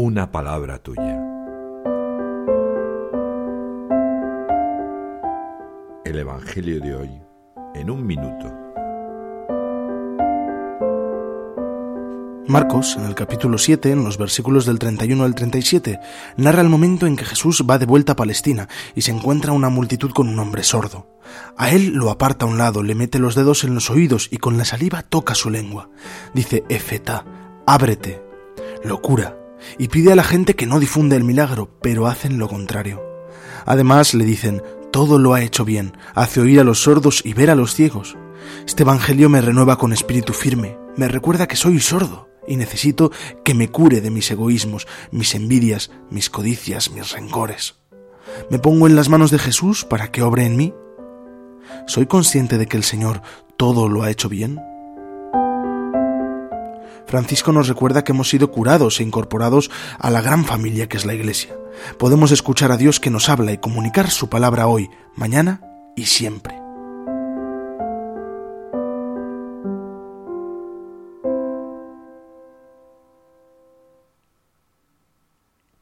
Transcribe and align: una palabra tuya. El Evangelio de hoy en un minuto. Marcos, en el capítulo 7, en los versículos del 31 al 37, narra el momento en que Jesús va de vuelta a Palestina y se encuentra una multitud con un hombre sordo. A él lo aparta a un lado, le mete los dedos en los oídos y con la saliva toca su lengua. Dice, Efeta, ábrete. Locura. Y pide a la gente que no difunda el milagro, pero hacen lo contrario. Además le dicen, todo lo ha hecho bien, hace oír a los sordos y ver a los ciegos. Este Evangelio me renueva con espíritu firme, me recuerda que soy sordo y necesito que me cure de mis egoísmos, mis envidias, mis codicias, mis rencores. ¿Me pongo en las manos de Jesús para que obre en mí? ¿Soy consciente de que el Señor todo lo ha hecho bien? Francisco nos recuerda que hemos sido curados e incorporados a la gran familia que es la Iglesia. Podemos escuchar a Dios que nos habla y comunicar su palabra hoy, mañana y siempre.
una 0.00 0.30
palabra 0.30 0.78
tuya. 0.78 1.20
El 6.04 6.18
Evangelio 6.20 6.80
de 6.80 6.94
hoy 6.94 7.10
en 7.74 7.90
un 7.90 8.06
minuto. 8.06 8.46
Marcos, 12.46 12.94
en 12.96 13.06
el 13.06 13.16
capítulo 13.16 13.58
7, 13.58 13.90
en 13.90 14.04
los 14.04 14.18
versículos 14.18 14.66
del 14.66 14.78
31 14.78 15.24
al 15.24 15.34
37, 15.34 15.98
narra 16.36 16.60
el 16.60 16.68
momento 16.68 17.08
en 17.08 17.16
que 17.16 17.24
Jesús 17.24 17.64
va 17.68 17.78
de 17.78 17.86
vuelta 17.86 18.12
a 18.12 18.16
Palestina 18.16 18.68
y 18.94 19.00
se 19.00 19.10
encuentra 19.10 19.50
una 19.50 19.68
multitud 19.68 20.12
con 20.12 20.28
un 20.28 20.38
hombre 20.38 20.62
sordo. 20.62 21.08
A 21.56 21.72
él 21.72 21.94
lo 21.94 22.10
aparta 22.10 22.44
a 22.44 22.48
un 22.48 22.56
lado, 22.56 22.84
le 22.84 22.94
mete 22.94 23.18
los 23.18 23.34
dedos 23.34 23.64
en 23.64 23.74
los 23.74 23.90
oídos 23.90 24.28
y 24.30 24.36
con 24.36 24.58
la 24.58 24.64
saliva 24.64 25.02
toca 25.02 25.34
su 25.34 25.50
lengua. 25.50 25.90
Dice, 26.34 26.62
Efeta, 26.68 27.24
ábrete. 27.66 28.22
Locura. 28.84 29.47
Y 29.78 29.88
pide 29.88 30.12
a 30.12 30.16
la 30.16 30.24
gente 30.24 30.54
que 30.54 30.66
no 30.66 30.80
difunda 30.80 31.16
el 31.16 31.24
milagro, 31.24 31.70
pero 31.80 32.06
hacen 32.06 32.38
lo 32.38 32.48
contrario. 32.48 33.02
Además 33.66 34.14
le 34.14 34.24
dicen, 34.24 34.62
todo 34.90 35.18
lo 35.18 35.34
ha 35.34 35.42
hecho 35.42 35.64
bien, 35.64 35.96
hace 36.14 36.40
oír 36.40 36.60
a 36.60 36.64
los 36.64 36.82
sordos 36.82 37.22
y 37.24 37.34
ver 37.34 37.50
a 37.50 37.54
los 37.54 37.74
ciegos. 37.74 38.16
Este 38.66 38.82
Evangelio 38.82 39.28
me 39.28 39.40
renueva 39.40 39.76
con 39.76 39.92
espíritu 39.92 40.32
firme, 40.32 40.78
me 40.96 41.08
recuerda 41.08 41.46
que 41.46 41.56
soy 41.56 41.80
sordo 41.80 42.28
y 42.46 42.56
necesito 42.56 43.12
que 43.44 43.54
me 43.54 43.68
cure 43.68 44.00
de 44.00 44.10
mis 44.10 44.30
egoísmos, 44.30 44.86
mis 45.10 45.34
envidias, 45.34 45.90
mis 46.10 46.30
codicias, 46.30 46.90
mis 46.90 47.12
rencores. 47.12 47.76
¿Me 48.50 48.58
pongo 48.58 48.86
en 48.86 48.96
las 48.96 49.08
manos 49.08 49.30
de 49.30 49.38
Jesús 49.38 49.84
para 49.84 50.10
que 50.10 50.22
obre 50.22 50.46
en 50.46 50.56
mí? 50.56 50.74
¿Soy 51.86 52.06
consciente 52.06 52.58
de 52.58 52.66
que 52.66 52.76
el 52.76 52.84
Señor 52.84 53.22
todo 53.56 53.88
lo 53.88 54.02
ha 54.02 54.10
hecho 54.10 54.28
bien? 54.28 54.60
Francisco 57.08 57.52
nos 57.52 57.68
recuerda 57.68 58.04
que 58.04 58.12
hemos 58.12 58.28
sido 58.28 58.52
curados 58.52 59.00
e 59.00 59.02
incorporados 59.02 59.70
a 59.98 60.10
la 60.10 60.20
gran 60.20 60.44
familia 60.44 60.88
que 60.88 60.98
es 60.98 61.06
la 61.06 61.14
Iglesia. 61.14 61.56
Podemos 61.98 62.30
escuchar 62.30 62.70
a 62.70 62.76
Dios 62.76 63.00
que 63.00 63.10
nos 63.10 63.28
habla 63.28 63.52
y 63.52 63.58
comunicar 63.58 64.10
su 64.10 64.28
palabra 64.28 64.66
hoy, 64.66 64.90
mañana 65.16 65.62
y 65.96 66.06
siempre. 66.06 66.67